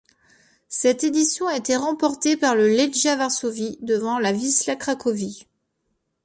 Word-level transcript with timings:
Cette 0.67 1.03
édition 1.03 1.45
a 1.45 1.55
été 1.57 1.75
remportée 1.75 2.35
par 2.35 2.55
le 2.55 2.67
Legia 2.67 3.15
Varsovie, 3.15 3.77
devant 3.83 4.17
le 4.17 4.29
Wisła 4.31 4.75
Cracovie. 4.75 5.45